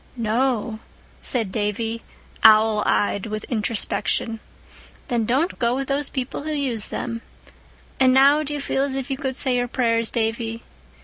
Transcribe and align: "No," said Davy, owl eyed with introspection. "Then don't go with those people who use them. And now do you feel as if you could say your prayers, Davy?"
"No," 0.17 0.79
said 1.21 1.51
Davy, 1.51 2.01
owl 2.43 2.81
eyed 2.87 3.27
with 3.27 3.43
introspection. 3.49 4.39
"Then 5.09 5.25
don't 5.27 5.59
go 5.59 5.75
with 5.75 5.89
those 5.89 6.09
people 6.09 6.41
who 6.41 6.49
use 6.51 6.87
them. 6.87 7.21
And 7.99 8.11
now 8.11 8.41
do 8.41 8.51
you 8.55 8.61
feel 8.61 8.81
as 8.83 8.95
if 8.95 9.11
you 9.11 9.17
could 9.17 9.35
say 9.35 9.55
your 9.55 9.67
prayers, 9.67 10.09
Davy?" 10.09 10.63